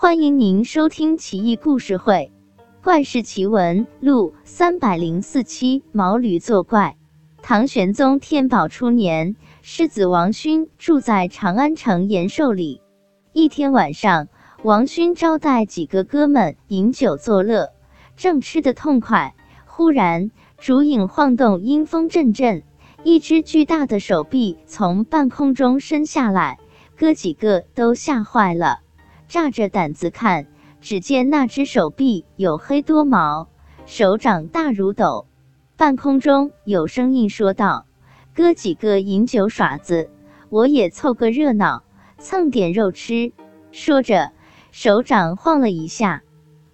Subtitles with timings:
[0.00, 2.30] 欢迎您收听《奇异故事会·
[2.84, 5.82] 怪事奇闻录》三百零四期。
[5.90, 6.96] 毛驴作怪。
[7.42, 12.80] 唐玄宗天宝初年，世子王勋住在长安城延寿里。
[13.32, 14.28] 一天晚上，
[14.62, 17.70] 王勋招待几个哥们饮酒作乐，
[18.16, 19.34] 正吃得痛快，
[19.66, 22.62] 忽然烛影晃动，阴风阵阵，
[23.02, 26.60] 一只巨大的手臂从半空中伸下来，
[26.96, 28.82] 哥几个都吓坏了。
[29.28, 30.46] 炸着胆子看，
[30.80, 33.48] 只见那只手臂有黑多毛，
[33.84, 35.26] 手掌大如斗。
[35.76, 37.84] 半空中有声音说道
[38.34, 40.10] ：“哥几个饮酒耍子，
[40.48, 41.84] 我也凑个热闹，
[42.18, 43.32] 蹭点肉吃。”
[43.70, 44.32] 说着，
[44.72, 46.22] 手掌晃了一下。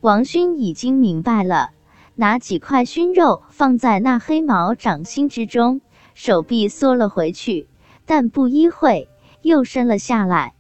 [0.01, 1.71] 王勋已经明白了，
[2.15, 5.81] 拿几块熏肉放在那黑毛掌心之中，
[6.15, 7.69] 手臂缩了回去，
[8.07, 9.09] 但不一会
[9.43, 10.55] 又伸了下来。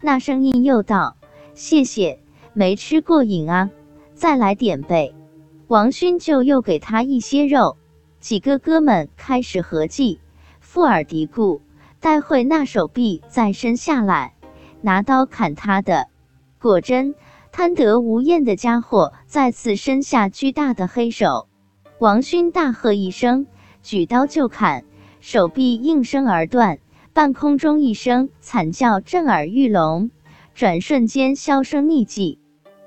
[0.00, 1.16] 那声音又道。
[1.54, 2.18] 谢谢，
[2.52, 3.70] 没吃过瘾啊，
[4.14, 5.14] 再来点呗。
[5.66, 7.76] 王勋就又给他一些肉。
[8.18, 10.20] 几个哥们开始合计，
[10.60, 11.60] 附耳嘀咕：
[12.00, 14.34] 待会那手臂再伸下来，
[14.82, 16.08] 拿刀砍他的。
[16.60, 17.14] 果真，
[17.50, 21.48] 贪得无厌的家伙再次伸下巨大的黑手。
[21.98, 23.46] 王勋大喝一声，
[23.82, 24.84] 举刀就砍，
[25.20, 26.78] 手臂应声而断，
[27.12, 30.10] 半空中一声惨叫震耳欲聋。
[30.54, 32.38] 转瞬间销声匿迹，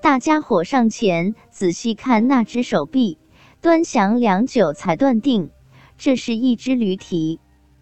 [0.02, 3.17] 大家伙上前仔细看那只手臂，
[3.61, 5.50] 端详良久，才断定
[5.97, 7.39] 这是一只驴蹄。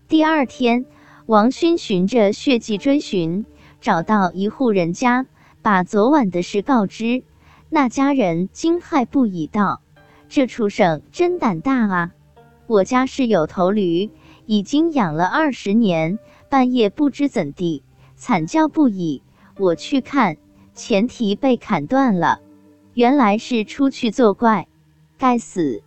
[0.08, 0.86] 第二天，
[1.26, 3.46] 王勋循着血迹追寻，
[3.82, 5.26] 找到一户人家，
[5.62, 7.24] 把昨晚的事告知。
[7.70, 9.82] 那家人惊骇不已，道
[10.30, 12.12] ：“这畜生真胆大啊！
[12.68, 14.10] 我家是有头驴，
[14.46, 17.84] 已经养了二十年，半夜不知怎地
[18.16, 19.24] 惨叫不已。”
[19.58, 20.38] 我去看，
[20.74, 22.40] 前蹄被砍断了，
[22.94, 24.68] 原来是出去作怪。
[25.18, 25.84] 该死！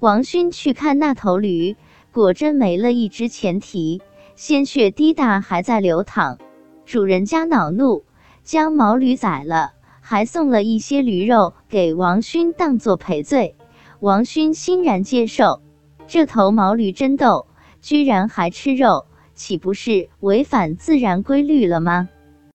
[0.00, 1.76] 王勋去看那头驴，
[2.12, 4.02] 果真没了一只前蹄，
[4.34, 6.38] 鲜血滴答还在流淌。
[6.84, 8.04] 主人家恼怒，
[8.42, 13.56] 将毛驴宰了，还送了一些驴肉给王勋当做赔罪。
[14.00, 15.62] 王勋欣然接受。
[16.06, 17.46] 这头毛驴真逗，
[17.80, 22.10] 居然还吃肉，岂不是违反自然规律了吗？